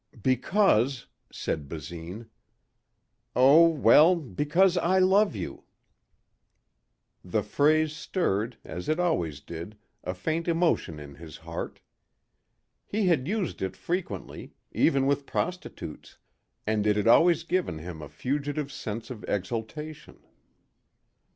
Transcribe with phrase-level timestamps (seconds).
[0.23, 2.25] "Because," said Basine,
[3.35, 5.65] "Oh well, because I love you."
[7.23, 11.81] The phrase stirred, as it always did, a faint emotion in his heart.
[12.87, 16.17] He had used it frequently, even with prostitutes,
[16.65, 20.25] and it had always given him a fugitive sense of exaltation.